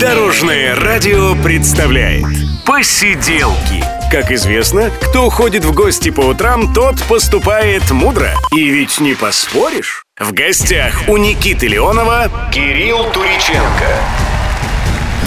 [0.00, 2.26] Дорожное радио представляет.
[2.66, 3.82] Посиделки.
[4.12, 8.34] Как известно, кто ходит в гости по утрам, тот поступает мудро.
[8.54, 10.04] И ведь не поспоришь.
[10.18, 14.25] В гостях у Никиты Леонова Кирилл Туриченко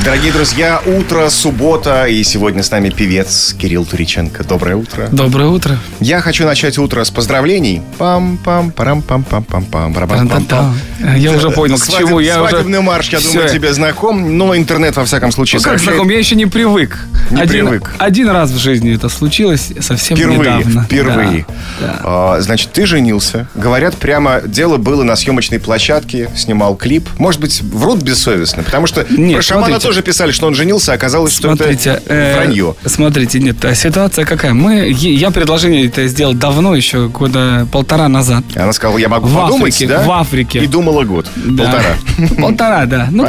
[0.06, 4.44] Дорогие друзья, утро, суббота, и сегодня с нами певец Кирилл Туриченко.
[4.44, 5.08] Доброе утро.
[5.12, 5.78] Доброе утро.
[6.00, 7.82] Я хочу начать утро с поздравлений.
[8.00, 9.94] Пам-пам, парам-пам-пам-пам-пам,
[10.30, 10.74] Та-та-та.
[11.18, 12.20] Я уже понял, к Свадеб- чему.
[12.20, 12.50] Я уже...
[12.52, 13.54] Свадебный марш, я думаю, Всё.
[13.54, 14.38] тебе знаком.
[14.38, 15.96] Но интернет, во всяком случае, Ну, как сообщает.
[15.98, 16.98] знаком, я еще не привык.
[17.30, 17.92] Не один, привык.
[18.00, 20.84] один раз в жизни это случилось, совсем Впервые, недавно.
[20.86, 21.46] впервые.
[21.80, 22.00] Да, да.
[22.04, 23.48] А, значит, ты женился.
[23.54, 27.08] Говорят, прямо дело было на съемочной площадке, снимал клип.
[27.20, 29.89] Может быть, врут бессовестно, потому что Нет, про шамана смотрите.
[29.90, 32.76] Тоже писали, что он женился, а оказалось, что Смотрите, это э, вранье.
[32.86, 34.54] смотрите, нет, а ситуация какая?
[34.54, 38.44] Мы, я предложение это сделал давно, еще года полтора назад.
[38.56, 40.04] Она сказала, я могу В подумать, Африке, да?
[40.04, 40.60] в Африке.
[40.60, 41.26] И думала год.
[41.36, 41.64] Да.
[41.64, 42.38] Полтора.
[42.38, 43.08] Полтора, да.
[43.10, 43.28] Ну,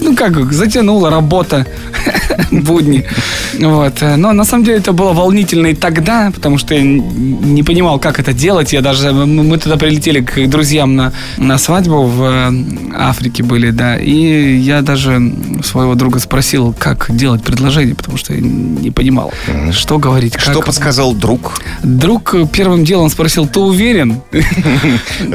[0.00, 1.66] ну как, затянула работа,
[2.52, 3.04] будни.
[3.58, 3.94] Вот.
[4.00, 8.20] Но на самом деле это было волнительно и тогда, потому что я не понимал, как
[8.20, 8.72] это делать.
[8.72, 12.50] Я даже, мы мы туда прилетели к друзьям на, на свадьбу в э,
[12.96, 13.96] Африке были, да.
[13.96, 15.20] И я даже
[15.64, 19.32] своего друга спросил, как делать предложение, потому что я не понимал,
[19.72, 20.34] что говорить.
[20.38, 21.60] Что подсказал друг?
[21.82, 24.20] Друг э, первым делом спросил, ты уверен?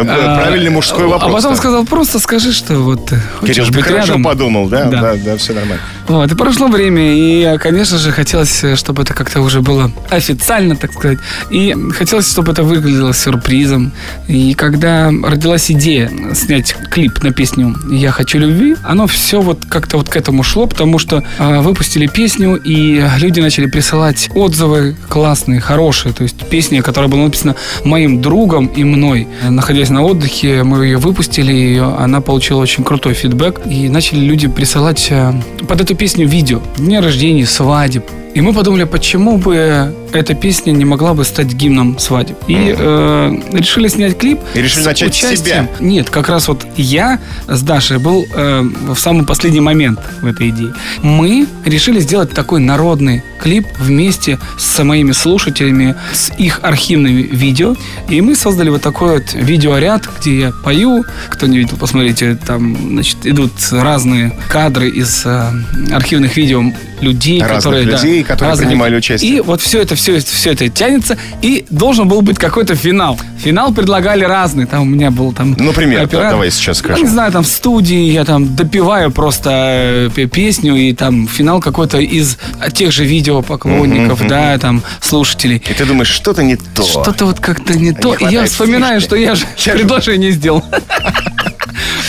[0.01, 1.31] А, Правильный мужской вопрос.
[1.31, 4.85] А потом сказал, просто скажи, что вот э, хочешь Кирилл, ты хорошо подумал, да?
[4.85, 5.15] Да.
[5.15, 5.81] Да, все нормально.
[6.07, 10.75] Вот, и прошло время, и, э, конечно же, хотелось, чтобы это как-то уже было официально,
[10.75, 11.19] так сказать.
[11.49, 13.91] И хотелось, чтобы это выглядело сюрпризом.
[14.27, 19.97] И когда родилась идея снять клип на песню «Я хочу любви», оно все вот как-то
[19.97, 25.59] вот к этому шло, потому что э, выпустили песню, и люди начали присылать отзывы классные,
[25.59, 26.13] хорошие.
[26.13, 29.27] То есть песня, которая была написана моим другом и мной.
[29.47, 33.61] Находясь на отдыхе, мы ее выпустили, и она получила очень крутой фидбэк.
[33.65, 35.33] И начали люди присылать э,
[35.67, 36.61] под эту песню видео.
[36.77, 38.05] Дни рождения, свадеб.
[38.33, 42.37] И мы подумали, почему бы эта песня не могла бы стать гимном свадеб.
[42.47, 44.39] И э, решили снять клип.
[44.53, 45.69] И решили начать участием- себя.
[45.79, 50.49] Нет, как раз вот я с Дашей был э, в самый последний момент в этой
[50.49, 50.73] идее.
[51.01, 57.75] Мы решили сделать такой народный клип вместе с моими слушателями, с их архивными видео.
[58.09, 61.03] И мы создали вот такой вот видеоряд, где я пою.
[61.29, 65.51] Кто не видел, посмотрите, там, значит, идут разные кадры из э,
[65.91, 66.63] архивных видео
[67.01, 67.85] людей, Разных которые...
[67.85, 69.31] да, людей, которые разных- принимали участие.
[69.37, 73.19] И вот все это, все, все это тянется, и должен был быть какой-то финал.
[73.39, 74.65] Финал предлагали разный.
[74.67, 75.51] Там у меня был там...
[75.57, 76.31] Например, да, оператор.
[76.31, 77.03] давай сейчас скажем.
[77.03, 81.59] не знаю, там в студии я там допиваю просто э, пе- песню, и там финал
[81.59, 82.37] какой-то из
[82.73, 85.57] тех же видео поклонников, да, там слушателей.
[85.69, 86.83] И ты думаешь, что-то не то.
[86.83, 88.13] Что-то вот как-то не то.
[88.13, 89.07] И я вспоминаю, фишки.
[89.07, 90.63] что я же Я же- предложение сделал.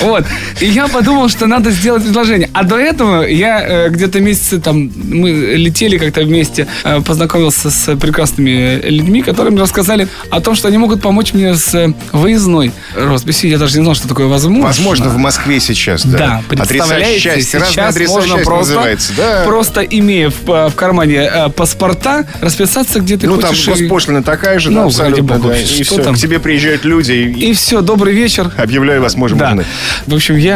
[0.00, 0.24] Вот.
[0.62, 2.48] И я подумал, что надо сделать предложение.
[2.52, 7.96] А до этого я э, где-то месяцы там, мы летели как-то вместе, э, познакомился с
[7.96, 12.70] прекрасными людьми, которые мне рассказали о том, что они могут помочь мне с э, выездной
[12.94, 13.50] росписью.
[13.50, 14.68] Я даже не знал, что такое возможно.
[14.68, 16.18] Возможно, в Москве сейчас, да.
[16.18, 17.58] Да, представляете, счастья.
[17.58, 19.42] Разные сейчас можно просто, да.
[19.44, 23.66] просто имея в, э, в кармане э, паспорта, расписаться, где ты Ну, там хочешь.
[23.66, 25.58] и- госпошлина такая же, Ну, абсолютно, бога, да.
[25.58, 26.14] И все, там?
[26.14, 28.52] к тебе приезжают люди и, И все, добрый вечер.
[28.56, 29.58] объявляю вас мужем Да.
[30.06, 30.51] В общем, я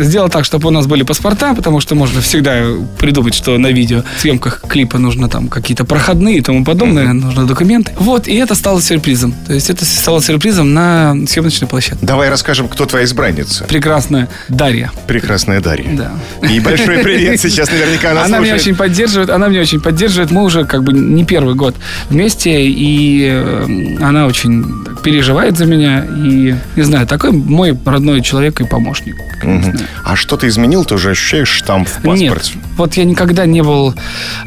[0.00, 2.62] сделал так, чтобы у нас были паспорта, потому что можно всегда
[2.98, 7.46] придумать, что на видео в съемках клипа нужно там какие-то проходные и тому подобное, нужно
[7.46, 7.92] документы.
[7.98, 9.34] Вот, и это стало сюрпризом.
[9.46, 12.04] То есть это стало сюрпризом на съемочной площадке.
[12.04, 13.64] Давай расскажем, кто твоя избранница.
[13.64, 14.90] Прекрасная Дарья.
[15.06, 15.90] Прекрасная Дарья.
[15.96, 16.12] Да.
[16.48, 20.30] И большой привет сейчас наверняка она, Она меня очень поддерживает, она меня очень поддерживает.
[20.30, 21.74] Мы уже как бы не первый год
[22.10, 24.64] вместе, и э, она очень
[25.02, 26.04] переживает за меня.
[26.04, 29.16] И, не знаю, такой мой родной человек и помощник.
[29.46, 29.78] Не знаю.
[30.04, 30.84] А что ты изменил?
[30.84, 32.54] Ты уже ощущаешь штамп в паспорте?
[32.54, 33.94] Нет, вот я никогда не был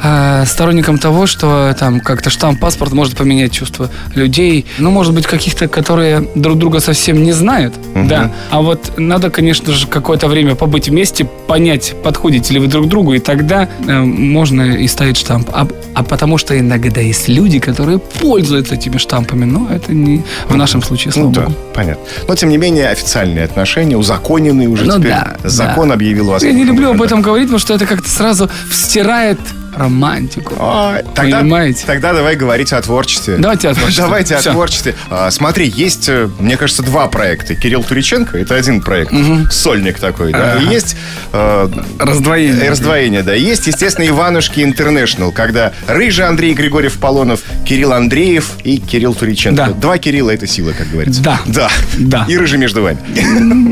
[0.04, 4.66] э, сторонником того, что там как-то штамп паспорт может поменять чувства людей.
[4.78, 8.32] Ну, может быть, каких-то, которые друг друга совсем не знают, да.
[8.50, 13.14] А вот надо, конечно же, какое-то время побыть вместе, понять, подходите ли вы друг другу,
[13.14, 15.50] и тогда э, можно и ставить штамп.
[15.54, 20.56] А, а потому что иногда есть люди, которые пользуются этими штампами, но это не в
[20.56, 21.56] нашем случае, слава Ну да, богу.
[21.74, 22.04] понятно.
[22.28, 25.12] Но, тем не менее, официальные отношения, узаконенные уже Ну теперь.
[25.12, 25.94] да, Закон да.
[25.96, 26.44] объявил вас.
[26.44, 29.40] Я не люблю об этом говорить, потому что это как-то сразу стирает
[29.76, 30.56] романтику.
[30.60, 31.84] А, тогда, Понимаете?
[31.86, 33.38] Тогда давай говорить о творчестве.
[33.38, 34.04] Давайте о творчестве.
[34.04, 34.50] Давайте Всё.
[34.50, 34.96] о творчестве.
[35.10, 37.56] А, смотри, есть, э, мне кажется, два проекта.
[37.56, 39.14] Кирилл Туриченко, это один проект,
[39.52, 40.56] сольник такой, да.
[40.58, 40.72] И Ага.
[40.72, 40.96] есть
[41.34, 41.70] э,
[42.00, 42.66] Раздвоение.
[42.66, 43.34] э, раздвоение, да.
[43.34, 49.68] Есть, естественно, Иванушки Интернешнл, когда Рыжий Андрей Григорьев Полонов, Кирилл Андреев и Кирилл Туриченко.
[49.68, 49.70] Да.
[49.74, 51.22] Два Кирилла это сила, как говорится.
[51.22, 51.40] Да.
[51.46, 51.70] Да.
[51.98, 52.26] Да.
[52.28, 52.98] И Рыжий между вами.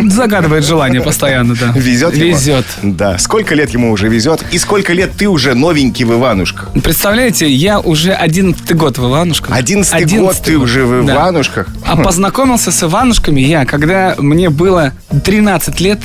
[0.10, 1.74] Загадывает желание постоянно, да.
[1.76, 2.30] Везет ему?
[2.32, 2.66] Везет.
[2.84, 3.18] Да.
[3.18, 4.44] Сколько лет ему уже везет?
[4.52, 6.70] И сколько лет ты уже новенький в Иванушках?
[6.84, 9.56] Представляете, я уже одиннадцатый год в Иванушках.
[9.56, 11.16] Одиннадцатый год Одиннадцатый ты уже в да.
[11.16, 11.68] Иванушках?
[11.86, 14.94] А познакомился с Иванушками я, когда мне было
[15.24, 16.00] 13 лет.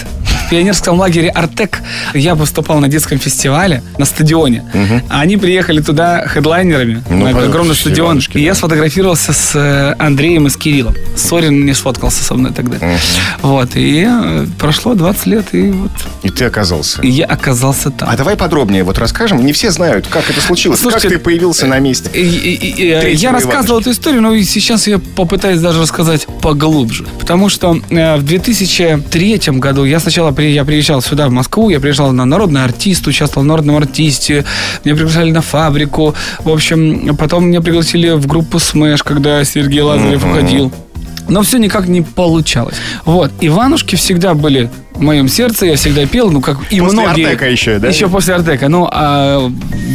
[0.46, 1.80] В пионерском лагере «Артек»
[2.12, 4.62] я выступал на детском фестивале на стадионе.
[5.10, 8.20] А Они приехали туда хедлайнерами Ну, на огромный стадион.
[8.34, 10.94] И я сфотографировался с э, Андреем и с Кириллом.
[11.16, 12.76] Сорин не сфоткался со мной тогда.
[13.42, 13.70] Вот.
[13.74, 15.90] И э, прошло 20 лет, и вот
[16.22, 17.00] И ты оказался.
[17.02, 18.08] и я оказался там.
[18.10, 19.44] А давай подробнее вот расскажем.
[19.44, 20.78] Не все знают, как это случилось.
[20.80, 22.10] Слушайте, как ты появился на месте.
[22.12, 26.26] И- и- и- и, Третьего я рассказывал эту историю, но сейчас я попытаюсь даже рассказать
[26.42, 27.06] поглубже.
[27.18, 31.80] Потому что э, в 2003 году я сначала при, я приезжал сюда, в Москву, я
[31.80, 34.44] приезжал на народный артист, участвовал в народном артисте,
[34.84, 36.14] меня приглашали на фабрику.
[36.40, 40.72] В общем, потом меня пригласили в группу Smash, когда Сергей Лазарев уходил.
[41.28, 42.76] Но все никак не получалось.
[43.04, 43.32] Вот.
[43.40, 47.24] Иванушки всегда были в моем сердце, я всегда пел, ну, как и После многие.
[47.24, 47.88] Артека еще, да?
[47.88, 48.68] Еще после Артека.
[48.68, 49.50] Ну, а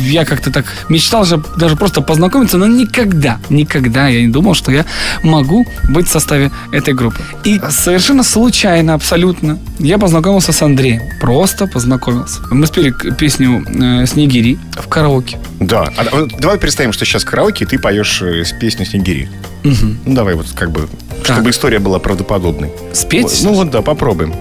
[0.05, 4.71] я как-то так мечтал же даже просто познакомиться, но никогда, никогда я не думал, что
[4.71, 4.85] я
[5.23, 7.21] могу быть в составе этой группы.
[7.45, 11.01] И совершенно случайно, абсолютно, я познакомился с Андреем.
[11.21, 12.41] Просто познакомился.
[12.51, 15.37] Мы спели песню э, «Снегири» в караоке.
[15.59, 15.89] Да.
[15.95, 19.29] А, давай представим, что сейчас караоке, и ты поешь э, песню «Снегири».
[19.63, 20.87] Ну, давай вот как бы,
[21.23, 22.71] чтобы история была правдоподобной.
[22.93, 23.41] Спеть?
[23.43, 24.33] Ну, вот да, попробуем.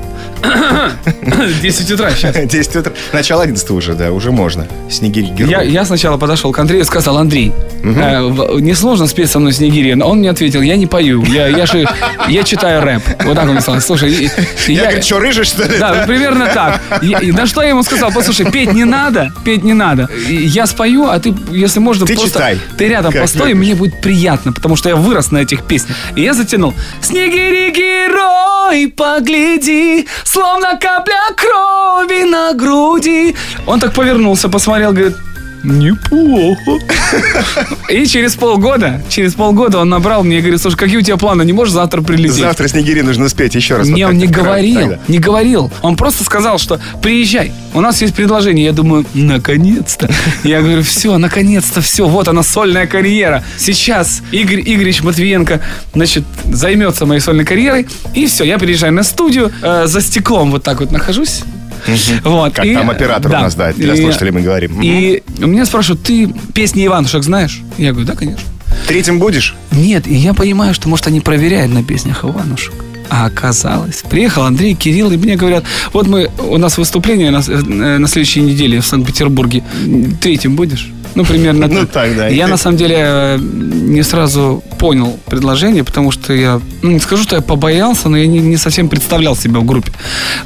[1.62, 2.36] 10 утра сейчас.
[2.36, 2.92] 10 утра.
[3.12, 4.66] Начало 11 уже, да, уже можно.
[4.90, 5.50] «Снегири» герой.
[5.50, 7.52] Я, я сначала подошел к Андрею и сказал, Андрей,
[7.82, 9.94] э, в- несложно спеть со мной «Снегири».
[9.94, 11.86] Но он мне ответил, я не пою, я, я, же,
[12.28, 13.02] я читаю рэп.
[13.24, 13.80] Вот так он мне сказал.
[13.80, 14.12] Слушай,
[14.66, 15.78] и Я, говорю, что, рыжий, что ли?
[15.78, 16.80] Да, примерно так.
[17.02, 20.08] И на что я ему сказал, послушай, петь не надо, петь не надо.
[20.28, 22.30] Я спою, а ты, если можно, Ты просто...
[22.38, 22.58] читай.
[22.76, 23.60] Ты рядом Как постой, любишь.
[23.66, 25.96] мне будет приятно, потому что я вырос на этих песнях.
[26.16, 26.74] И я затянул.
[27.00, 33.36] Снегири, герой, погляди, словно капля крови на груди.
[33.66, 35.16] Он так повернулся, посмотрел, говорит,
[35.64, 36.78] неплохо.
[37.88, 41.42] И через полгода, через полгода он набрал мне и говорит, слушай, какие у тебя планы,
[41.44, 42.36] не можешь завтра прилететь?
[42.36, 43.88] Завтра «Снегири» нужно спеть еще раз.
[43.88, 44.98] Не, Вот он не говорил, тогда.
[45.08, 45.72] не говорил.
[45.82, 48.64] Он просто сказал, что приезжай, у нас есть предложение.
[48.64, 50.08] Я думаю, наконец-то.
[50.44, 53.42] Я говорю, все, наконец-то, все, вот она сольная карьера.
[53.56, 55.60] Сейчас Игорь Игоревич Матвиенко,
[55.94, 57.86] значит, займется моей сольной карьерой.
[58.14, 61.42] И все, я приезжаю на студию, э, за стеклом вот так вот нахожусь.
[62.24, 64.80] Вот, Как и- там оператор у нас, да, для И- слушателей мы говорим.
[64.82, 67.60] И меня спрашивают, ты песни Иванушек знаешь?
[67.78, 68.44] Я говорю, да, конечно.
[68.86, 69.54] Третьим будешь?
[69.72, 72.74] Нет, и я понимаю, что, может, они проверяют на песнях Иванушек.
[73.10, 77.98] А оказалось, приехал Андрей, Кирилл, и мне говорят, вот мы, у нас выступление на, э,
[77.98, 79.62] на следующей неделе в Санкт-Петербурге.
[80.20, 80.90] Третьим будешь?
[81.14, 82.28] Ну, примерно Ну, так, да.
[82.28, 86.90] И Я, ты- на самом деле, э, не сразу понял предложение, потому что я, ну,
[86.90, 89.90] не скажу, что я побоялся, но я не, не совсем представлял себя в группе.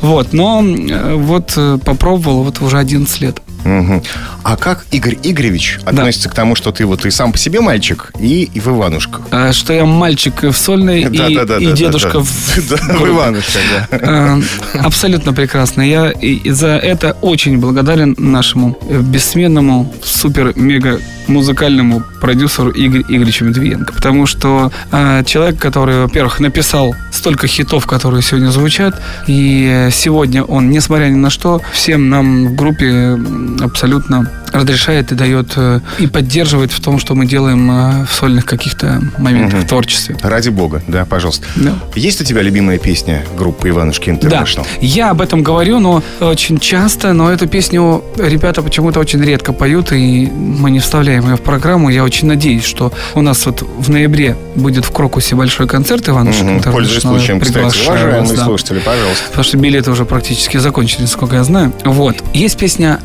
[0.00, 3.42] Вот, но э, вот попробовал, вот уже 11 лет.
[3.64, 4.02] Мгм.
[4.42, 8.10] А как Игорь Игоревич относится к тому, что ты вот и сам по себе мальчик,
[8.18, 9.22] и, и в Иванушках?
[9.30, 12.76] Э, Что я мальчик в сольной и, Да-да-да, и да, дедушка да, в да.
[12.76, 13.10] Да, в группе.
[13.12, 13.98] Иванушках, да.
[13.98, 15.82] Э, Абсолютно прекрасно.
[15.82, 23.92] Я и- за это очень благодарен нашему э, бессменному, супер-мега музыкальному продюсеру Игорь Игоревичу Медведенко.
[23.92, 30.42] Потому что э, человек, который, во-первых, написал столько хитов, которые сегодня звучат, и э, сегодня
[30.42, 33.16] он, несмотря ни на что, всем нам в группе
[33.60, 38.44] абсолютно разрешает и дает э, и поддерживает в том, что мы делаем э, в сольных
[38.44, 40.16] каких-то моментах в творчестве.
[40.22, 41.46] Ради бога, да, пожалуйста.
[41.56, 41.74] Да.
[41.94, 44.66] Есть у тебя любимая песня группы Иванушки Да, Интернешнл?
[44.80, 49.92] я об этом говорю, но очень часто, но эту песню ребята почему-то очень редко поют,
[49.92, 51.88] и мы не вставляем ее в программу.
[51.88, 56.42] Я очень надеюсь, что у нас вот в ноябре будет в Крокусе большой концерт Иванушек
[56.42, 56.56] Мгм.
[56.58, 56.72] Интернешнл.
[56.72, 58.44] Пользуясь случаем, кстати, уважаемые да.
[58.44, 59.24] слушатели, пожалуйста.
[59.28, 61.72] Потому что билеты уже практически закончились, насколько я знаю.
[61.84, 62.16] Вот.
[62.34, 63.00] Есть песня,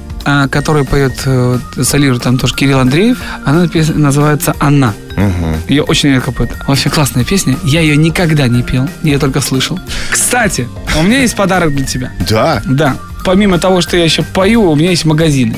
[0.50, 3.18] которую поет, э, солирует там тоже Кирилл Андреев.
[3.46, 4.94] Она называется «Она».
[5.16, 5.56] Мгм.
[5.68, 6.52] Ее очень редко поют.
[6.68, 7.58] Вообще классная песня.
[7.64, 9.80] Я ее никогда не пел, я только слышал.
[10.12, 10.68] Кстати,
[11.00, 12.12] у меня есть подарок для тебя.
[12.30, 12.62] Да.
[12.66, 12.96] Да.
[13.28, 15.54] Помимо того, что я еще пою, у меня есть магазины.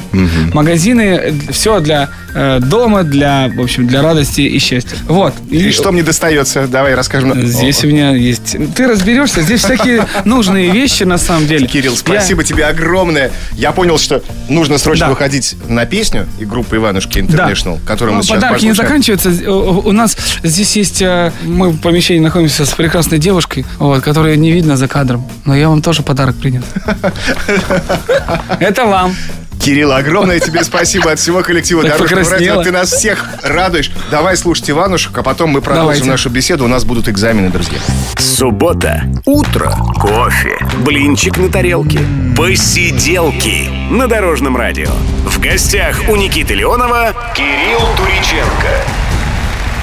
[0.53, 4.97] Магазины, все для э, дома, для, в общем, для радости и счастья.
[5.07, 5.35] Вот.
[5.51, 6.67] И что мне достается?
[6.67, 7.45] Давай расскажем.
[7.45, 8.57] Здесь у меня есть...
[8.73, 11.67] Ты разберешься, здесь всякие нужные вещи на самом деле.
[11.67, 13.31] Кирилл, спасибо тебе огромное.
[13.53, 15.11] Я понял, что нужно срочно Да.
[15.11, 18.75] выходить на песню и группы Иванушки International, которую мы Ну, сейчас Подарки не послушаем.
[18.75, 19.51] заканчиваются.
[19.51, 21.03] У у нас здесь есть...
[21.03, 25.23] э, Мы в помещении находимся с прекрасной девушкой, вот, которую не видно за кадром.
[25.45, 26.63] Но я вам тоже подарок принес.
[28.59, 29.15] Это вам.
[29.59, 32.63] Кирилл, огромное тебе спасибо от всего коллектива Дорожного.
[32.63, 33.91] Ты нас всех радуешь.
[34.09, 36.09] Давай слушать Иванушек, а потом мы продолжим Давайте.
[36.09, 36.65] нашу беседу.
[36.65, 37.77] У нас будут экзамены, друзья.
[38.17, 39.03] Суббота.
[39.25, 39.71] Утро.
[39.99, 40.57] Кофе.
[40.85, 41.99] Блинчик на тарелке.
[42.37, 43.69] Посиделки.
[43.91, 44.91] На Дорожном радио.
[45.25, 48.85] В гостях у Никиты Леонова Кирилл Туриченко.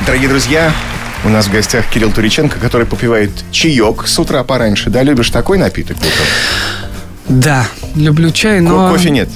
[0.06, 0.72] Дорогие друзья,
[1.24, 4.88] у нас в гостях Кирилл Туриченко, который попивает чаек с утра пораньше.
[4.88, 6.26] Да, любишь такой напиток утром?
[7.28, 7.66] Да,
[7.96, 8.90] люблю чай, но...
[8.90, 9.28] кофе нет?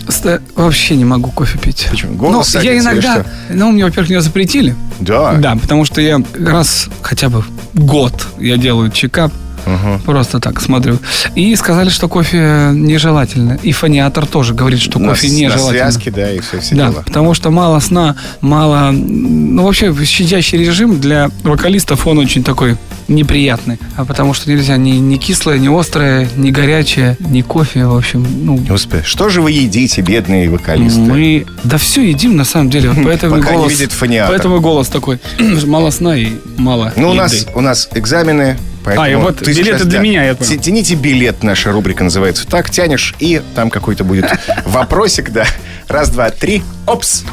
[0.55, 1.89] Вообще не могу кофе пить.
[1.91, 2.15] Почему?
[2.15, 3.25] Голос Ну, я иногда...
[3.49, 4.77] Ну, мне, во-первых, меня запретили.
[5.01, 5.35] Да.
[5.35, 7.43] Да, потому что я раз хотя бы
[7.75, 9.33] год я делаю чекап,
[9.67, 10.01] Ага.
[10.05, 10.99] просто так смотрю.
[11.35, 13.59] И сказали, что кофе нежелательно.
[13.63, 15.71] И фониатор тоже говорит, что На, кофе на нежелательно.
[15.71, 17.03] связке, да, и все, все Да, дела.
[17.07, 18.91] потому что мало сна, мало...
[18.93, 22.77] Ну, вообще, щадящий режим для вокалистов, он очень такой
[23.09, 23.79] неприятный.
[23.97, 28.25] А потому что нельзя ни, ни кислое, ни острое, ни горячее, ни кофе, в общем,
[28.45, 28.57] ну...
[28.57, 31.01] Господи, что же вы едите, бедные вокалисты?
[31.01, 34.31] Мы, да все едим на самом деле, вот поэтому Пока не голос, видит фониатор.
[34.35, 35.19] поэтому голос такой,
[35.67, 39.05] мало сна и мало Ну, у нас, у нас экзамены, поэтому...
[39.05, 40.61] А, и вот ты билеты сейчас, для да, меня, я понял.
[40.61, 42.47] Тяните билет, наша рубрика называется.
[42.47, 44.27] Так, тянешь, и там какой-то будет
[44.65, 45.47] вопросик, да.
[45.89, 47.25] Раз, два, три, опс.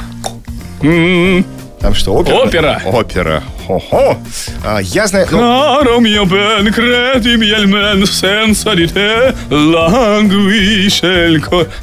[0.81, 1.45] М-м-м.
[1.79, 2.35] Там что, опера?
[2.35, 2.81] Опера.
[2.85, 3.43] Опера.
[3.67, 4.17] Хо-хо.
[4.63, 5.27] А, я знаю...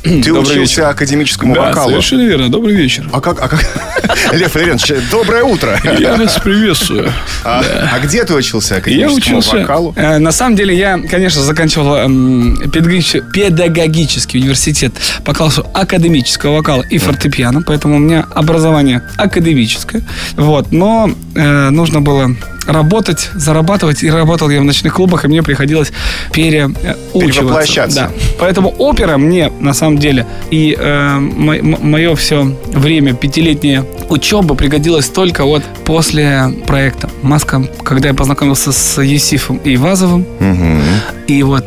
[0.03, 1.91] ты учился академическому Да, вокалу.
[1.91, 2.49] совершенно верно.
[2.51, 3.07] Добрый вечер.
[3.13, 3.39] А как...
[3.43, 3.61] А как...
[4.33, 5.79] Лев Валерьянович, доброе утро.
[5.99, 7.13] Я вас приветствую.
[7.45, 7.63] А,
[7.93, 9.57] а где ты учился Я академическому учился.
[9.59, 9.93] вокалу?
[9.95, 16.83] э, На самом деле я, конечно, заканчивал эм, педагогич- педагогический университет по классу академического вокала
[16.83, 20.03] и фортепиано, поэтому у меня образование академическое.
[20.37, 22.35] Вот, но э, нужно было
[22.67, 25.93] работать, зарабатывать, и работал я в ночных клубах, и мне приходилось
[26.33, 27.91] переучиваться.
[27.95, 28.11] Да.
[28.39, 30.77] Поэтому опера мне, на самом деле, и
[31.19, 39.03] мое все время, пятилетнее учеба пригодилась только вот после проекта «Маска», когда я познакомился с
[39.03, 40.81] Есифом и Вазовым, Мгм.
[41.27, 41.67] и вот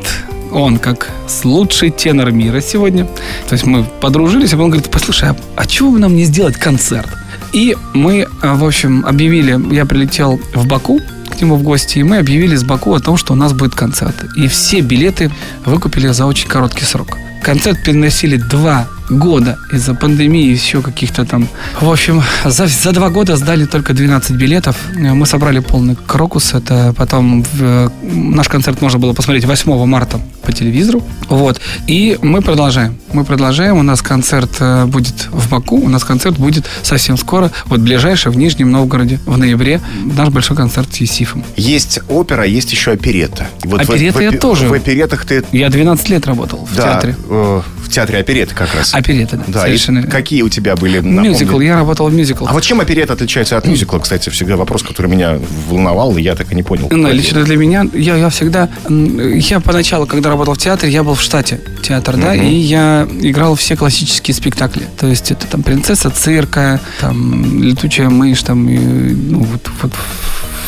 [0.51, 1.09] он как
[1.43, 3.05] лучший тенор мира сегодня.
[3.49, 6.55] То есть мы подружились, а он говорит, послушай, а, а чего бы нам не сделать
[6.55, 7.09] концерт?
[7.53, 10.99] И мы, а, в общем, объявили, я прилетел в Баку
[11.29, 13.75] к нему в гости, и мы объявили с Баку о том, что у нас будет
[13.75, 14.15] концерт.
[14.35, 15.31] И все билеты
[15.65, 17.17] выкупили за очень короткий срок.
[17.43, 21.47] Концерт переносили два года из-за пандемии и еще каких-то там...
[21.81, 24.75] В общем, за, за два года сдали только 12 билетов.
[24.95, 26.53] Э, Мы собрали полный крокус.
[26.53, 31.03] Это потом в, э, наш концерт можно было посмотреть 8 марта по телевизору.
[31.29, 31.59] Вот.
[31.87, 32.97] И мы продолжаем.
[33.13, 33.77] Мы продолжаем.
[33.77, 35.77] У нас концерт э, будет в Баку.
[35.77, 37.51] У нас концерт будет совсем скоро.
[37.65, 39.81] Вот ближайший в Нижнем Новгороде в ноябре.
[40.17, 41.43] Наш большой концерт с Есифом.
[41.55, 43.47] Есть опера, есть еще оперетта.
[43.63, 44.67] И вот в- Оперетта в, я тоже.
[44.67, 45.43] В оперетах ты...
[45.51, 47.15] Я 12 лет работал в да, театре.
[47.29, 48.93] э, в театре оперетты как раз.
[48.93, 49.43] Оперетта, да.
[49.47, 50.11] Да, и совершенно верно.
[50.11, 50.99] какие у тебя были?
[50.99, 51.29] напомни?
[51.29, 51.59] Мюзикл.
[51.59, 52.49] Я работал в мюзиклах.
[52.49, 56.35] А вот чем оперетта отличается от мюзикла, кстати, всегда вопрос, который меня волновал, и я
[56.35, 56.87] так и не понял.
[56.91, 61.15] Ну, лично для меня, я, я всегда, я поначалу, когда работал в театре, я был
[61.15, 64.83] в штате театр, да, и я играл все классические спектакли.
[64.99, 69.93] То есть это там принцесса цирка, там летучая мышь, там, и, ну, вот, вот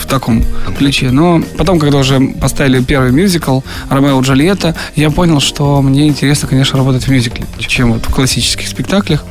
[0.09, 0.43] таком
[0.77, 1.11] ключе.
[1.11, 6.47] Но потом, когда уже поставили первый мюзикл «Ромео и Джульетта», я понял, что мне интересно,
[6.47, 9.23] конечно, работать в мюзикле, чем вот в классических спектаклях.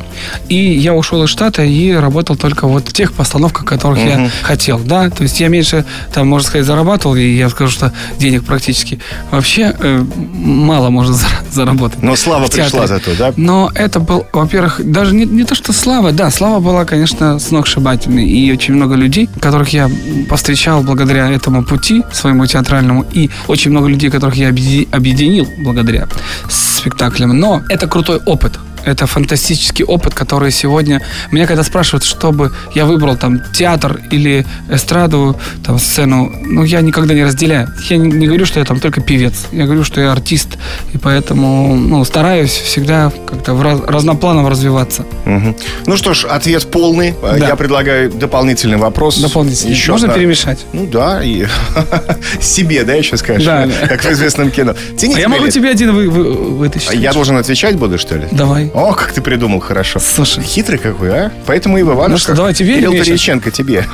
[0.49, 4.79] И я ушел из штата и работал только вот в тех постановках, которых я хотел,
[4.79, 5.11] да.
[5.11, 8.99] То есть я меньше, там, можно сказать, зарабатывал, и я скажу, что денег практически
[9.31, 12.03] вообще э, мало можно зара- заработать.
[12.03, 13.33] Но слава пришла зато, да?
[13.37, 18.27] Но это был, во-первых, даже не, не то, что слава, да, слава была, конечно, сногсшибательной.
[18.29, 19.91] И очень много людей, которых я
[20.29, 26.07] повстречал благодаря этому пути своему театральному, и очень много людей, которых я объеди- объединил благодаря
[26.49, 27.39] спектаклям.
[27.39, 28.59] Но это крутой опыт.
[28.85, 31.00] Это фантастический опыт, который сегодня...
[31.30, 37.14] Меня когда спрашивают, чтобы я выбрал там театр или эстраду, там сцену, ну, я никогда
[37.14, 37.68] не разделяю.
[37.90, 39.47] Я не, не говорю, что я там только певец.
[39.52, 40.49] Я говорю, что я артист.
[40.94, 45.04] И поэтому, ну, стараюсь всегда как-то в раз- разнопланово развиваться.
[45.25, 45.56] Мгм.
[45.87, 47.14] Ну что ж, ответ полный.
[47.23, 47.37] Да.
[47.49, 49.18] Я предлагаю дополнительный вопрос.
[49.18, 49.70] Дополнительно.
[49.70, 50.58] Еще Можно одна- перемешать?
[50.73, 51.47] Ну да, и
[52.40, 53.44] себе, да, еще скажешь?
[53.44, 54.75] Да, как в известном кино.
[55.14, 56.90] А я могу тебе один вы- вы- вытащить.
[56.90, 58.26] А Я должен отвечать буду, что ли?
[58.32, 58.68] Давай.
[58.75, 59.99] О, как ты придумал хорошо.
[60.01, 60.43] Слушай.
[60.45, 61.33] Хитрый какой, а?
[61.47, 62.11] Поэтому и в Иванушках.
[62.11, 62.93] Ну что, давай тебе Кирилл?
[62.93, 63.85] Туриченко тебе.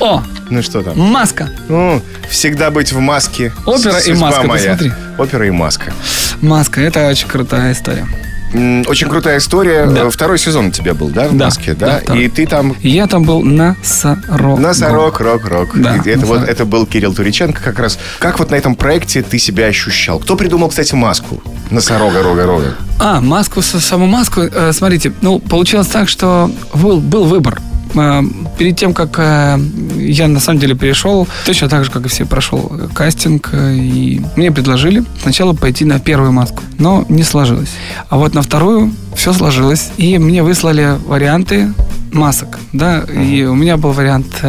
[0.00, 0.98] О, Ну что там?
[0.98, 1.48] маска.
[1.68, 3.52] Ну, всегда быть в маске.
[3.66, 4.74] Опера и маска, моя.
[4.74, 4.92] смотри.
[5.18, 5.92] Опера и маска.
[6.40, 8.06] Маска, это очень крутая история.
[8.54, 9.86] Очень крутая история.
[9.86, 10.08] Да.
[10.10, 12.16] Второй сезон у тебя был, да, в Да, маске, да, да?
[12.16, 14.58] И ты там Я там был носорог.
[14.60, 15.70] Носорог, рок, рок.
[15.74, 16.48] Да, это, вот, носорог.
[16.48, 17.98] это был Кирилл Туриченко как раз.
[18.20, 20.20] Как вот на этом проекте ты себя ощущал?
[20.20, 21.42] Кто придумал, кстати, маску?
[21.70, 22.74] Носорога, рога, рога.
[23.00, 24.42] А, маску, саму маску.
[24.42, 27.60] э, смотрите, ну, получилось так, что был, был выбор.
[27.94, 28.22] Э,
[28.58, 29.58] Перед тем, как э,
[29.96, 34.22] я на самом деле пришел, точно так же, как и все, прошел кастинг, э, и
[34.36, 37.70] мне предложили сначала пойти на первую маску, но не сложилось.
[38.08, 41.72] А вот на вторую все сложилось, и мне выслали варианты
[42.12, 44.42] масок, да, и у меня был вариант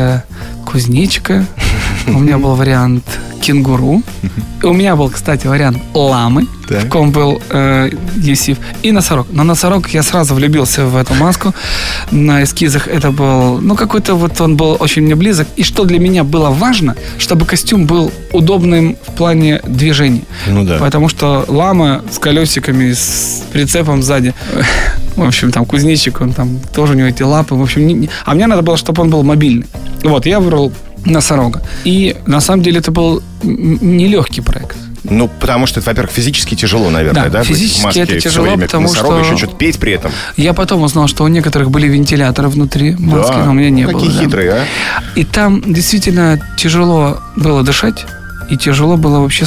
[0.65, 1.45] кузнечика,
[2.07, 3.03] у меня был вариант
[3.41, 4.01] кенгуру,
[4.63, 6.83] у меня был, кстати, вариант ламы, Так.
[6.85, 9.27] в ком был э, Есиф, и носорог.
[9.31, 11.53] На носорог я сразу влюбился в эту маску.
[12.11, 15.47] На эскизах это был, ну, какой-то вот он был очень мне близок.
[15.57, 20.23] И что для меня было важно, чтобы костюм был удобным в плане движения.
[20.47, 20.77] Ну да.
[20.79, 24.33] Потому что лама с колесиками, с прицепом сзади.
[25.15, 27.53] В общем, там кузнечик, он там тоже у него эти лапы.
[27.55, 29.67] В общем, не- не- а мне надо было, чтобы он был мобильный.
[30.03, 30.71] Вот, я выбрал
[31.05, 31.61] носорога.
[31.83, 34.77] И на самом деле это был нелегкий проект.
[35.07, 37.43] Ну, потому что это, во-первых, физически тяжело, наверное, Да, да?
[37.43, 40.11] физически это тяжело, время, потому носорога, что- еще что-то петь при этом.
[40.35, 43.93] Я потом узнал, что у некоторых были вентиляторы внутри маски, но у меня не было.
[43.99, 44.19] Какие да.
[44.23, 44.63] хитрые, а?
[45.15, 48.03] И там действительно тяжело было дышать,
[48.49, 49.45] и тяжело было вообще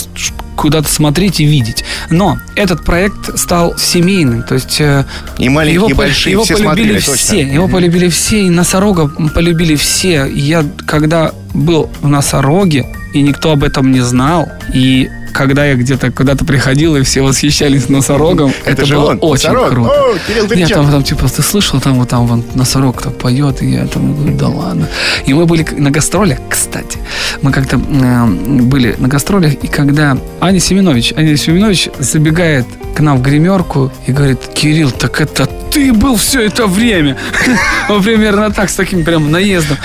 [0.58, 1.84] куда-то смотреть и видеть.
[2.10, 5.04] Но этот проект стал семейным, то есть э,
[5.38, 7.54] И маленькие, его, и большие, его все полюбили смотрели, все, точно.
[7.54, 10.26] его полюбили все, и носорога полюбили все.
[10.26, 16.10] Я когда был в носороге, и никто об этом не знал, и когда я где-то
[16.10, 19.70] куда-то приходил, и все восхищались носорогом, это, же было он, очень носорог.
[19.70, 19.90] круто.
[19.90, 23.62] О, Кирилл Нет, там, там, типа, ты слышал, там вот там вон носорог там поет,
[23.62, 24.88] и я там говорю, да ладно.
[25.26, 26.98] И мы были на гастролях, кстати.
[27.42, 33.18] Мы как-то э, были на гастролях, и когда Аня Семенович, Аня Семенович забегает к нам
[33.18, 37.16] в гримерку и говорит, Кирилл, так это ты был все это время.
[37.88, 39.78] Ну, примерно так, с таким прям наездом.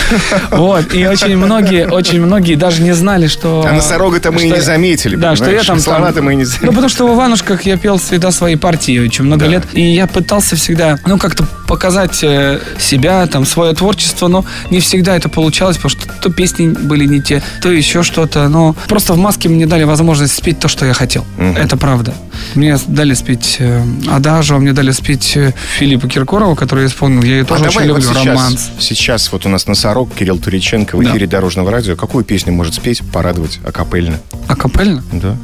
[0.51, 3.65] Вот, и очень многие, очень многие даже не знали, что...
[3.65, 5.79] А носорога-то мы и не заметили, Да, что я там...
[5.79, 9.25] Слона-то там- мы не Ну, потому что в Иванушках я пел всегда свои партии очень
[9.25, 9.51] много Да.
[9.51, 9.63] лет.
[9.73, 15.15] И я пытался всегда, ну, как-то показать э, себя, там, свое творчество, но не всегда
[15.15, 18.47] это получалось, потому что то песни были не те, то еще что-то.
[18.49, 21.25] Но просто в маске мне дали возможность спеть то, что я хотел.
[21.37, 21.57] Мгм.
[21.57, 22.13] Это правда.
[22.55, 27.21] Мне дали спеть э, Адажу, мне дали спеть э, Филиппа Киркорова, который я исполнил.
[27.23, 28.69] Я ее А тоже очень давай вот люблю, сейчас, романс.
[28.79, 31.11] сейчас вот у нас носорог Кирилл Туриченко в Да.
[31.11, 31.95] эфире Дорожного радио.
[31.95, 34.19] Какую песню может спеть, порадовать акапельно?
[34.47, 35.03] Акапельно?
[35.11, 35.35] Да.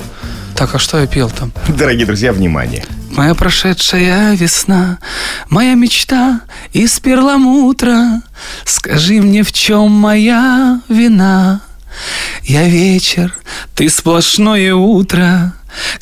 [0.55, 1.51] Так, а что я пел там?
[1.69, 2.83] Дорогие друзья, внимание.
[3.11, 4.99] Моя прошедшая весна,
[5.49, 6.41] моя мечта
[6.73, 8.21] из перламутра.
[8.65, 11.61] Скажи мне, в чем моя вина?
[12.43, 13.35] Я вечер,
[13.75, 15.53] ты сплошное утро.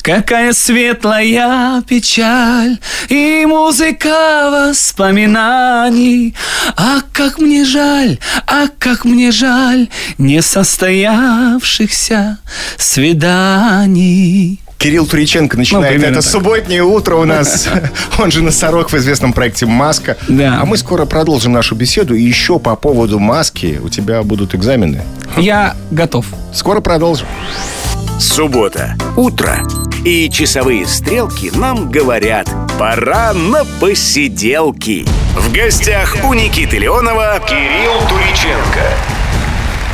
[0.02, 2.78] Какая светлая печаль
[3.08, 6.34] и музыка воспоминаний.
[6.76, 12.38] А как мне жаль, а как мне жаль несостоявшихся
[12.76, 14.60] свиданий.
[14.78, 16.30] Кирилл Туриченко начинает Ну, это так.
[16.30, 17.66] субботнее утро у нас.
[18.18, 20.16] Он же носорог в известном проекте «Маска».
[20.28, 20.58] Да.
[20.60, 22.14] А мы скоро продолжим нашу беседу.
[22.14, 25.02] И еще по поводу «Маски» у тебя будут экзамены.
[25.36, 26.26] Я готов.
[26.54, 27.26] Скоро продолжим.
[28.18, 28.96] Суббота.
[29.16, 29.58] Утро.
[30.04, 35.06] И часовые стрелки нам говорят «Пора на посиделки».
[35.36, 38.82] В гостях у Никиты Леонова Кирилл Туриченко.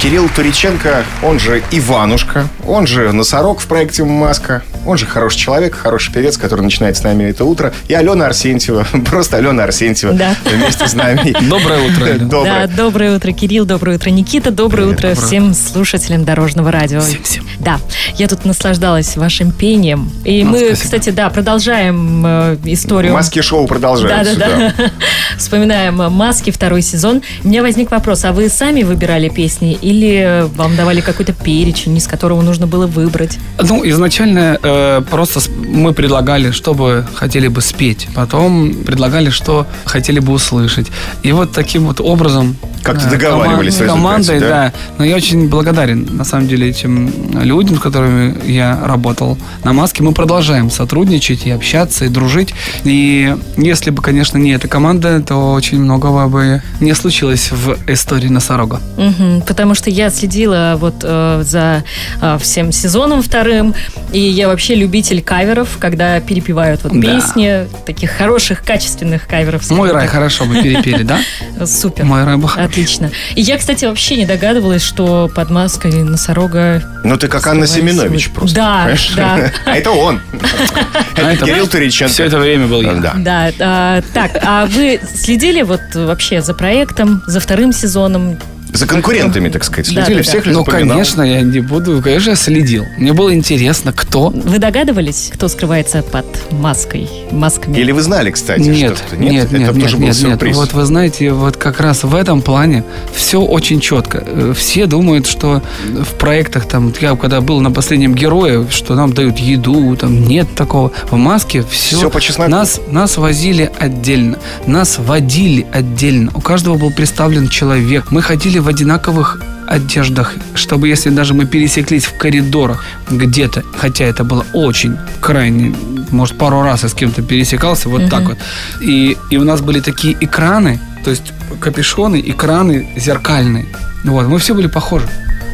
[0.00, 5.74] Кирилл Туриченко, он же Иванушка, он же носорог в проекте «Маска», он же хороший человек,
[5.74, 7.72] хороший певец, который начинает с нами это утро.
[7.88, 10.34] И Алена Арсентьева, просто Алена Арсентьева Да.
[10.44, 11.34] вместе с нами.
[11.48, 12.28] Доброе утро, Алена.
[12.28, 12.66] Доброе.
[12.66, 15.14] Да, доброе утро, Кирилл, доброе утро, Никита, доброе утро доброе.
[15.26, 17.00] всем слушателям Дорожного радио.
[17.00, 17.46] Всем-всем.
[17.60, 17.78] Да,
[18.16, 20.10] я тут наслаждалась вашим пением.
[20.24, 20.76] И Ну, мы, спасибо.
[20.82, 23.12] кстати, да, продолжаем э, историю.
[23.14, 24.36] Маски-шоу продолжаются.
[24.36, 24.74] Да, да, да.
[24.76, 24.90] да.
[25.38, 27.22] Вспоминаем э, маски второй сезон.
[27.42, 32.06] У меня возник вопрос: а вы сами выбирали песни или вам давали какой-то перечень, из
[32.06, 33.38] которого нужно было выбрать?
[33.60, 34.73] Ну, изначально э,
[35.10, 38.08] просто с- мы предлагали, что бы хотели бы спеть.
[38.14, 40.87] Потом предлагали, что хотели бы услышать.
[41.22, 42.56] И вот таким вот образом...
[42.82, 44.48] Как-то э, договаривались результате, Командой, да?
[44.48, 44.72] да.
[44.98, 50.02] Но я очень благодарен, на самом деле, этим людям, с которыми я работал на «Маске».
[50.02, 52.54] Мы продолжаем сотрудничать и общаться, и дружить.
[52.84, 58.28] И если бы, конечно, не эта команда, то очень многого бы не случилось в истории
[58.28, 58.80] «Носорога».
[58.96, 61.84] Мгм, потому что я следила вот э, за
[62.20, 63.74] э, всем сезоном вторым,
[64.12, 67.00] и я вообще вообще любитель каверов, когда перепевают вот Да.
[67.03, 69.70] песни, таких хороших, качественных каверов.
[69.70, 70.12] Мой рай так.
[70.12, 71.18] хорошо бы перепели, да?
[71.66, 72.05] Супер.
[72.05, 72.70] Мой рай бы хорошо.
[72.70, 73.11] Отлично.
[73.35, 76.83] И я, кстати, вообще не догадывалась, что под маской носорога...
[77.05, 78.57] Ну, ты как Анна Семенович просто.
[78.57, 79.53] Да, да.
[79.66, 80.22] А это он.
[81.16, 82.11] А это Кирилл Туриченко.
[82.11, 82.94] Все это время был я.
[82.94, 83.14] Да.
[83.16, 88.38] Да, а, так, а вы следили вот вообще за проектом, за вторым сезоном?
[88.74, 90.28] За конкурентами, так сказать, Да, следили, да, да.
[90.30, 90.88] всех ли Ну, запоминал?
[90.96, 92.02] конечно, я не буду.
[92.02, 92.84] Конечно, я следил.
[92.98, 94.30] Мне было интересно, кто.
[94.30, 97.76] Вы догадывались, кто скрывается под маской, масками?
[97.78, 99.16] Или вы знали, кстати, Нет, что-то?
[99.16, 100.30] нет, нет, Это нет, тоже был нет, нет.
[100.32, 100.56] сюрприз.
[100.56, 102.82] Вот вы знаете, вот как раз в этом плане
[103.14, 104.22] все очень четко.
[104.26, 109.12] Э, Все думают, что в проектах, там, я когда был на последнем герое, что нам
[109.12, 110.90] дают еду, там нет такого.
[111.10, 111.96] В маске все.
[111.96, 112.50] Всё по чесноку.
[112.50, 116.32] Нас, нас возили отдельно, нас водили отдельно.
[116.34, 118.10] У каждого был представлен человек.
[118.10, 124.24] Мы ходили в одинаковых одеждах, чтобы если даже мы пересеклись в коридорах где-то, хотя это
[124.24, 125.74] было очень крайне,
[126.11, 128.38] может, пару раз я с кем-то пересекался, вот так вот.
[128.81, 133.66] И, и у нас были такие экраны, то есть капюшоны, экраны зеркальные.
[134.05, 135.07] Вот, мы все были похожи.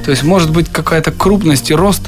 [0.05, 2.03] То есть, может быть, какая-то крупность и рост.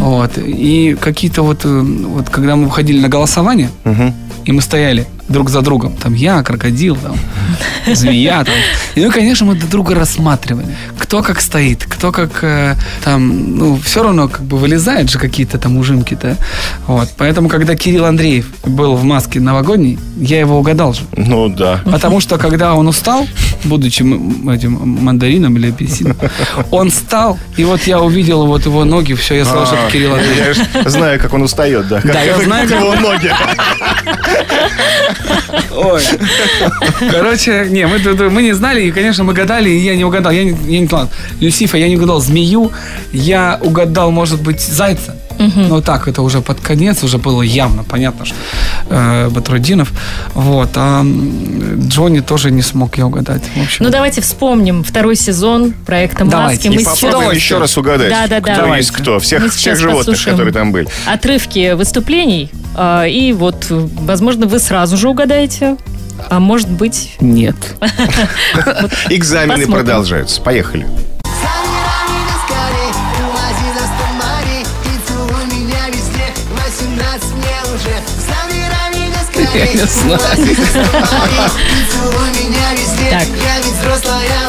[0.00, 0.38] Вот.
[0.38, 4.14] И какие-то вот, э, вот, когда мы выходили на голосование, Мгм.
[4.44, 5.92] и мы стояли друг за другом.
[5.96, 7.16] Там я, крокодил, там,
[7.94, 8.44] змея.
[8.44, 8.54] Там.
[8.94, 10.76] И, ну, конечно, мы друг друга рассматривали.
[10.98, 15.58] Кто как стоит, кто как э, там, ну, все равно как бы вылезают же какие-то
[15.58, 16.36] там ужимки-то.
[16.86, 17.08] Вот.
[17.16, 21.02] Поэтому, когда Кирилл Андреев был в маске новогодней, я его угадал же.
[21.16, 21.80] Ну, да.
[21.84, 23.26] Потому что, когда он устал,
[23.64, 24.02] будучи
[24.52, 26.16] этим мандарином или апельсином,
[26.70, 30.58] он встал, и вот я увидел вот его ноги, все, я что это Кирилл Андреев.
[30.74, 32.00] Я знаю, как он устает, да.
[32.02, 33.30] Да, я знаю, как его ноги.
[35.74, 36.02] Ой.
[37.10, 40.32] Короче, не, мы, мы не знали, и, конечно, мы гадали, и я не угадал.
[40.32, 42.72] Я не, я не ладно, Люсифа, я не угадал змею,
[43.12, 45.16] я угадал, может быть, зайца.
[45.38, 48.36] Ну так, это уже под конец, уже было явно понятно, что
[48.90, 49.90] э, Батрудинов.
[50.34, 50.70] Вот.
[50.76, 51.02] А
[51.88, 53.42] Джонни тоже не смог я угадать.
[53.56, 56.68] В общем, Ну, давайте вспомним второй сезон проекта Давайте.
[56.68, 56.80] «Маски».
[56.80, 58.52] И Мы попробуем сейчас еще раз угадать, Да, да, да.
[58.52, 58.76] кто Давайте.
[58.86, 59.18] есть кто.
[59.18, 60.36] Всех, всех животных, послушаем.
[60.36, 60.86] которые там были.
[61.06, 65.76] отрывки выступлений, а, и вот, э, возможно, вы сразу же угадаете,
[66.30, 67.16] а может быть...
[67.20, 67.56] нет.
[69.10, 70.40] Экзамены продолжаются.
[70.40, 70.86] Поехали.
[71.24, 77.94] Замирай меня скорей, увози за сто морей И целуй меня везде, 18 мне уже
[78.26, 80.20] Замирай меня скорей, Я не знаю.
[83.10, 83.26] Так.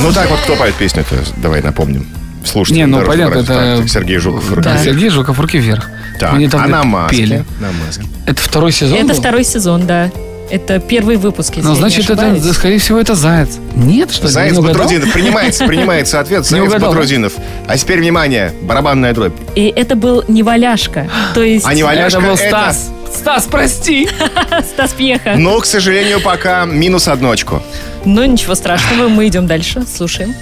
[0.02, 1.16] Ну так вот, кто поет песню-то?
[1.38, 2.08] Давай напомним.
[2.46, 2.82] Слушайте.
[2.82, 4.50] Не, ну, понятно, это- Сергей Жуков.
[4.50, 4.84] Да, «Руки вверх».
[4.84, 5.90] Сергей Жуков, руки вверх.
[6.20, 7.18] Так, а на маске?
[7.18, 7.46] пели.
[7.60, 8.04] На маске.
[8.26, 9.16] Это второй сезон Это был?
[9.16, 10.12] второй сезон, да.
[10.54, 13.58] Это первый выпуск, если Ну, я не значит, это, скорее всего, это заяц.
[13.76, 14.32] Нет, что ли?
[14.32, 14.56] Заяц?
[14.60, 15.12] Батрудинов.
[15.12, 16.46] Принимается, принимается ответ.
[16.46, 16.72] Заяц?
[16.72, 17.34] Батрудинов.
[17.68, 19.34] А теперь, внимание, барабанная дробь.
[19.56, 22.92] И это был не Валяшка, то есть А не Валяшка, Это был это- Стас.
[23.12, 24.08] Стас, прости.
[24.74, 25.34] Стас Пьеха.
[25.38, 27.64] Но, к сожалению, пока минус одну очко.
[28.06, 30.36] Но ничего страшного, мы идем дальше, слушаем.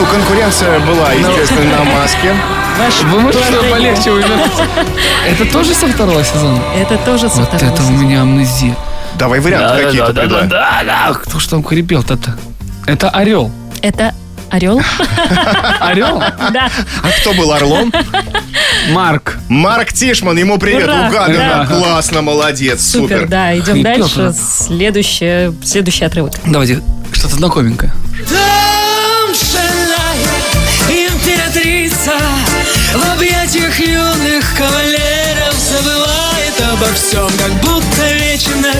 [0.00, 2.34] Ну, конкуренция была, естественно, на маске.
[3.04, 4.50] Вы можете что полегче выбирать?
[5.28, 6.58] Это тоже со второго сезона?
[6.74, 7.98] Это тоже со Вот второго это у сезона.
[8.02, 8.76] меня амнезия.
[9.18, 10.48] Давай варианты какие-то да, да, предлагай.
[10.48, 11.14] да, да.
[11.14, 12.18] Кто ж там хрипел-то?
[12.86, 13.50] Это Орел.
[13.82, 14.14] Это
[14.48, 14.80] Орел?
[15.80, 16.18] Орел?
[16.50, 16.70] Да.
[17.02, 17.92] А кто был орлом?
[18.92, 19.36] Марк.
[19.50, 21.08] Марк Тишман, ему привет, Ура!
[21.08, 21.66] угадано.
[21.68, 21.74] Да.
[21.76, 23.28] Классно, молодец, Супер, супер.
[23.28, 23.54] да.
[23.58, 24.14] Идем Хрипел дальше.
[24.14, 24.32] туда.
[24.32, 26.32] Следующее, следующий отрывок.
[26.46, 26.80] Давайте
[27.12, 27.92] что-то знакоменькое.
[37.10, 38.72] Всем, как будто вечно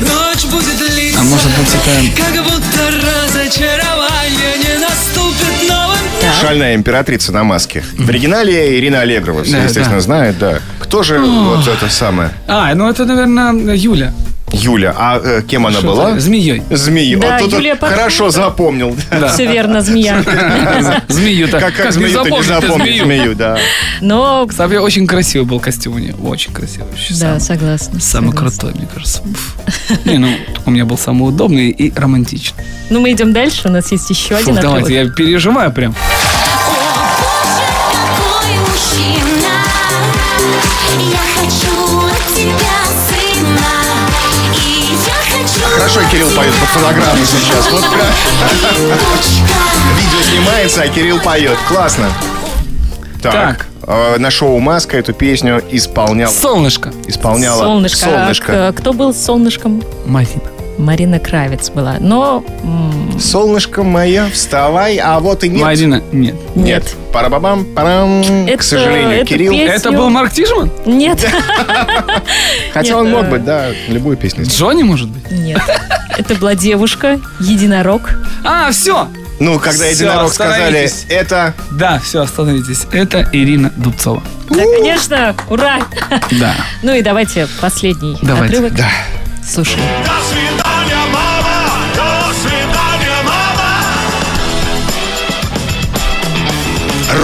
[0.00, 6.74] Ночь будет длиться А может быть, это- Как будто разочарование Не наступит новым днем Шальная
[6.74, 7.82] императрица на маске.
[7.96, 9.44] В оригинале Ирина Аллегрова.
[9.44, 10.00] Все, Да, естественно, да.
[10.02, 10.58] знают, да.
[10.78, 12.32] Кто же вот это самое?
[12.48, 14.12] А, ну это, наверное, Юля.
[14.54, 14.94] Юля.
[14.96, 16.10] А э, кем она Что была?
[16.12, 16.20] это?
[16.20, 16.62] Змеей.
[16.70, 17.20] Змею.
[17.20, 18.02] Да, Вот тут Юлия вот Парфенова.
[18.02, 18.96] хорошо запомнил.
[19.10, 19.28] Да.
[19.28, 20.22] Все верно, змея.
[21.08, 21.60] Змею-то.
[21.60, 23.58] Как, как змею-то не запомнить змею, да.
[24.00, 26.14] Но, Кстати, очень красивый был костюм у нее.
[26.22, 26.88] Очень красивый.
[27.20, 28.00] Да, согласна.
[28.00, 29.22] Самый крутой, мне кажется.
[30.04, 30.28] Не, ну,
[30.66, 32.64] у меня был самый удобный и романтичный.
[32.90, 33.68] Ну, мы идем дальше.
[33.68, 35.94] У нас есть еще один давайте, я переживаю прям.
[46.14, 47.68] Кирилл поет под фотограмму сейчас.
[47.72, 48.06] Вот прям.
[49.98, 51.58] Видео снимается, а Кирилл поет.
[51.66, 52.06] Классно.
[53.20, 53.32] Так.
[53.32, 53.66] Так.
[53.88, 56.92] э, На шоу «Маска» эту песню исполнял, Солнышко.
[57.08, 58.06] исполняла Солнышко.
[58.06, 58.72] А Солнышко.
[58.72, 59.82] к- кто был солнышком?
[60.06, 60.40] Марина.
[60.78, 61.96] Марина Кравец была.
[62.00, 62.44] Но
[63.18, 65.62] Солнышко мое, вставай, а вот и нет.
[65.62, 66.34] Марина, нет.
[66.54, 66.96] нет.
[67.12, 68.22] Парабабам, парам.
[68.46, 69.52] Это- К сожалению, эту Кирилл.
[69.52, 70.70] песню- Это был Марк Тишман?
[70.84, 71.24] Нет.
[72.72, 74.44] Хотя Нет, он мог быть, да, любую песню.
[74.46, 75.30] Джонни, может быть?
[75.30, 75.60] Нет.
[76.16, 78.10] Это была девушка, единорог.
[78.44, 79.08] А, все.
[79.40, 81.54] Ну, когда Всё, единорог сказали, это...
[81.72, 82.86] Да, все, остановитесь.
[82.92, 84.22] Это Ирина Дубцова.
[84.48, 85.78] Да, конечно, ура!
[86.32, 86.54] Да.
[86.82, 88.56] Ну и давайте последний Давайте.
[88.58, 88.74] отрывок.
[88.76, 88.88] Да.
[89.46, 89.76] Слушай.
[90.04, 90.62] До свидания,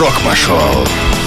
[0.00, 0.56] Рок пошел.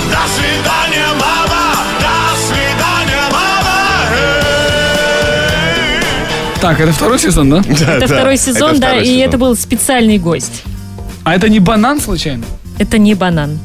[0.09, 1.75] До свидания, мама!
[1.99, 4.09] До свидания, мама!
[4.12, 6.01] Эй!
[6.59, 7.62] Так, это второй сезон, да?
[7.69, 10.63] Это второй сезон, да, и это был специальный гость.
[11.23, 12.45] А это не банан, случайно?
[12.79, 13.59] Это не банан.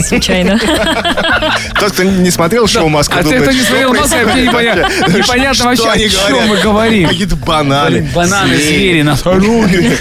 [0.00, 0.58] Случайно.
[1.80, 5.18] Тот, кто не смотрел шоу «Маска», А ты это не смотрел непонятно, вообще?
[5.18, 7.08] непонятно вообще, они о чем мы говорим.
[7.08, 8.08] Какие-то бананы.
[8.14, 9.96] Бананы, звери, носороги.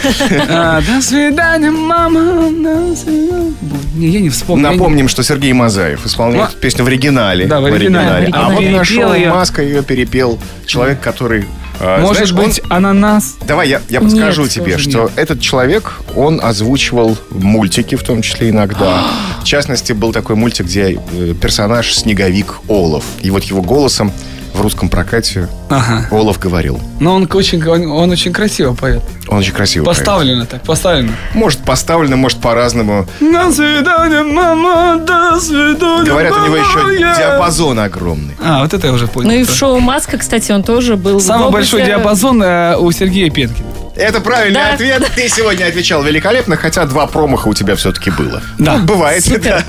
[0.49, 2.21] А, До свидания, мама.
[2.51, 3.53] До свидания.
[3.95, 4.71] Не, я не вспомнил.
[4.71, 7.45] Напомним, что Сергей Мазаев исполняет Ну, песню в оригинале.
[7.45, 8.29] да, в оригинале.
[8.33, 9.15] А вот на шоу.
[9.29, 11.45] «Маска» ее перепел человек, который...
[11.79, 13.35] э, Может знаешь, он- быть, ананас.
[13.47, 15.11] Давай я, я подскажу Нет, тебе, что нет.
[15.15, 19.03] этот человек, он озвучивал мультики, в том числе иногда.
[19.41, 23.03] В частности, был такой мультик, где э, персонаж Снеговик Олов.
[23.21, 24.11] И вот его голосом
[24.55, 26.07] в русском прокате Ага.
[26.11, 26.79] Олов говорил.
[26.99, 29.03] Но он очень, он, он очень красиво поет.
[29.27, 29.97] Он очень красиво поет.
[29.97, 31.11] Поставлено так, поставлено.
[31.33, 33.05] Может, поставлено, может, по-разному.
[33.19, 38.35] До свидания, мама, до свидания, Говорят, у него еще мама, я- диапазон огромный.
[38.43, 39.29] А, вот это я уже понял.
[39.29, 41.17] Ну и в шоу «Маска», кстати, он тоже был.
[41.19, 43.67] в Самый большой диапазон э, у Сергея Пенкина.
[43.95, 44.73] Это правильный Да.
[44.73, 45.09] ответ.
[45.15, 48.41] Ты сегодня отвечал великолепно, хотя два промаха у тебя все-таки было.
[48.57, 48.77] Да.
[48.77, 49.23] Ну, бывает.
[49.41, 49.63] да.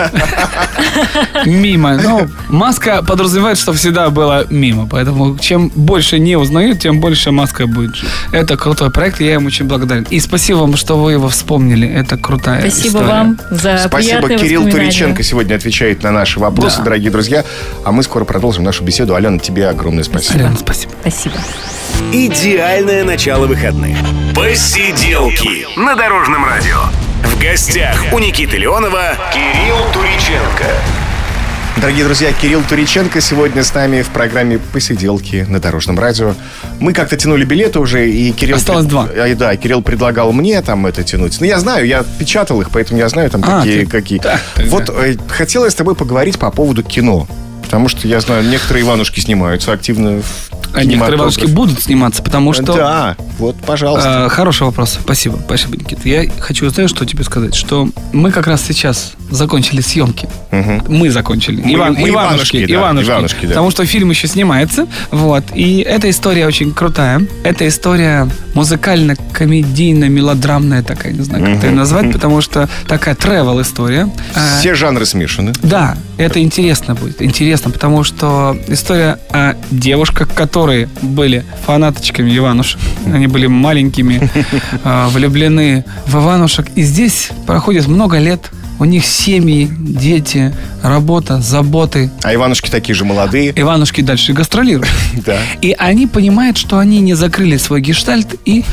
[1.45, 1.97] Мимо.
[1.97, 4.87] Но маска подразумевает, что всегда было мимо.
[4.89, 7.95] Поэтому чем больше не узнают, тем больше маска будет.
[8.33, 10.07] Это крутой проект, и я им очень благодарен.
[10.11, 11.89] И спасибо вам, что вы его вспомнили.
[11.89, 13.07] Это крутая Спасибо история.
[13.07, 14.29] вам за Спасибо.
[14.29, 14.69] Кирилл.
[14.69, 16.85] Туриченко сегодня отвечает на наши вопросы, Да.
[16.85, 17.45] дорогие друзья.
[17.85, 19.15] А мы скоро продолжим нашу беседу.
[19.15, 20.41] Алена, тебе огромное спасибо.
[20.41, 20.93] Алена, спасибо.
[21.03, 21.35] Спасибо.
[22.12, 23.97] Идеальное начало выходных.
[24.35, 26.76] Посиделки на Дорожном радио.
[27.22, 30.64] В гостях у Никиты Леонова Кирилл Туриченко.
[31.76, 36.35] Дорогие друзья, Кирилл Туриченко сегодня с нами в программе «Посиделки» на Дорожном радио.
[36.81, 38.57] Мы как-то тянули билеты уже, и Кирилл...
[38.57, 39.05] Осталось два.
[39.14, 41.37] А, Да, Кирилл предлагал мне там это тянуть.
[41.40, 43.85] Ну, я знаю, я печатал их, поэтому я знаю там А, какие...
[43.85, 44.18] ты- какие.
[44.20, 44.40] да.
[44.68, 47.26] Вот э, хотел я с тобой поговорить по поводу кино.
[47.62, 52.53] Потому что я знаю, некоторые Иванушки снимаются активно в А некоторые бабушки будут сниматься, потому
[52.53, 52.75] что...
[52.75, 54.25] Да, вот, пожалуйста.
[54.27, 54.99] Э, Хороший вопрос.
[55.03, 55.39] Спасибо.
[55.45, 56.09] Спасибо, Никита.
[56.09, 57.55] Я хочу, знаешь, что тебе сказать?
[57.55, 60.29] Что мы как раз сейчас закончили съемки.
[60.89, 61.61] Мы закончили.
[61.62, 62.57] Мы- Иван- мы Иванушки.
[62.57, 63.09] Иванушки, да, Иванушки.
[63.11, 63.49] Иванушки, да.
[63.49, 64.87] Потому что фильм еще снимается.
[65.11, 65.45] Вот.
[65.55, 67.23] И эта история очень крутая.
[67.45, 74.09] Это история музыкально-комедийно-мелодрамная такая, не знаю, как это назвать, потому что такая travel история.
[74.35, 75.53] Э, Все жанры смешаны.
[75.62, 77.23] да, это интересно будет.
[77.23, 80.65] Интересно, потому что история о девушках, которые
[81.02, 82.81] были фанаточками Иванушек.
[83.07, 84.31] Они были маленькими,
[84.85, 86.66] э, влюблены в Иванушек.
[86.74, 88.50] И здесь проходит много лет.
[88.79, 92.11] У них семьи, дети, работа, заботы.
[92.22, 93.52] А Иванушки такие же молодые.
[93.57, 94.88] Иванушки дальше гастролируют.
[95.24, 95.38] Да.
[95.62, 98.64] И они понимают, что они не закрыли свой гештальт, и,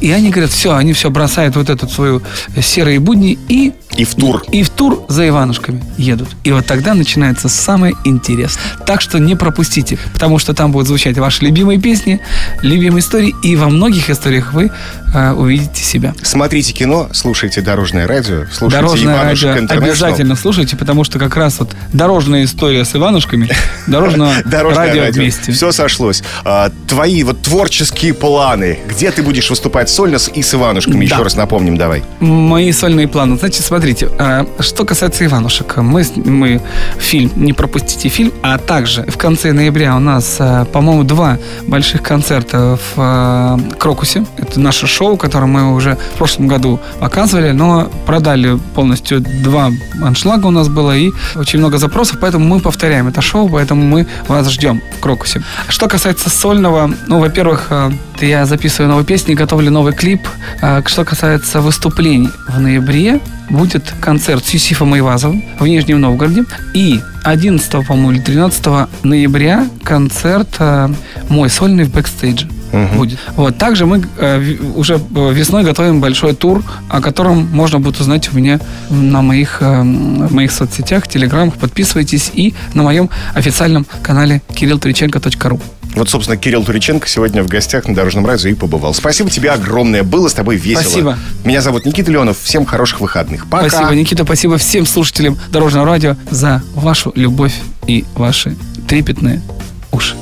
[0.00, 2.20] и они говорят, все, они все бросают вот эту свою
[2.60, 4.42] серые будни и И в тур.
[4.50, 6.28] и в тур за Иванушками едут.
[6.44, 8.62] И вот тогда начинается самое интересное.
[8.86, 12.20] Так что не пропустите, потому что там будут звучать ваши любимые песни,
[12.62, 14.70] любимые истории, и во многих историях вы
[15.14, 16.14] э, увидите себя.
[16.22, 21.58] Смотрите кино, слушайте Дорожное радио, слушайте Дорожное Иванушек радио обязательно слушайте, потому что как раз
[21.58, 23.50] вот дорожная история с Иванушками,
[23.86, 25.52] дорожное радио вместе.
[25.52, 26.22] Все сошлось.
[26.44, 28.78] А, твои вот творческие планы.
[28.88, 31.04] Где ты будешь выступать сольно и с Иванушками?
[31.04, 32.02] Еще раз напомним, давай.
[32.20, 33.36] Мои сольные планы.
[33.36, 36.60] Значит, смотрите, а, что касается Иванушек, мы, мы
[36.98, 42.02] фильм, не пропустите фильм, а также в конце ноября у нас, а, по-моему, два больших
[42.02, 44.26] концерта в а, Крокусе.
[44.36, 49.70] Это наше шоу, которое мы уже в прошлом году показывали, но продали полностью два
[50.02, 54.06] аншлага у нас было и очень много запросов, поэтому мы повторяем это шоу, поэтому мы
[54.26, 55.42] вас ждем в Крокусе.
[55.68, 57.72] Что касается сольного, ну, во-первых,
[58.20, 60.26] а, я записываю новые песни, готовлю новый клип.
[60.62, 66.44] А, Что касается выступлений в ноябре, будет концерт с Юсифом Айвазовым в Нижнем Новгороде.
[66.74, 68.66] И 11, по-моему, или 13
[69.02, 70.90] ноября концерт а,
[71.28, 72.48] мой сольный в бэкстейдже.
[72.96, 73.18] будет.
[73.36, 73.56] Вот.
[73.56, 78.28] Также мы э, в- уже э, весной готовим большой тур, о котором можно будет узнать
[78.30, 81.54] у меня на моих, э, моих соцсетях, телеграммах.
[81.54, 85.58] Подписывайтесь и на моем официальном канале kirilltrиченко.ru.
[85.94, 88.94] Вот, собственно, Кирилл Туриченко сегодня в гостях на Дорожном радио и побывал.
[88.94, 90.02] Спасибо тебе огромное.
[90.02, 90.82] Было с тобой весело.
[90.82, 91.18] Спасибо.
[91.44, 92.38] Меня зовут Никита Леонов.
[92.40, 93.48] Всем хороших выходных.
[93.48, 93.68] Пока.
[93.68, 97.54] Спасибо, Никита, спасибо всем слушателям Дорожного радио за вашу любовь
[97.86, 99.42] и ваши трепетные
[99.90, 100.14] уши.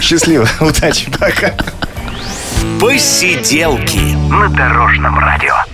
[0.00, 0.48] Счастливо.
[0.60, 1.10] Удачи.
[1.18, 1.54] Пока.
[2.80, 5.73] Посиделки на Дорожном радио.